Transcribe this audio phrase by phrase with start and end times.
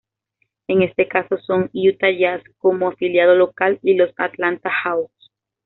[0.67, 5.13] En este caso son Utah Jazz, como afiliado "local", y los Atlanta Hawks.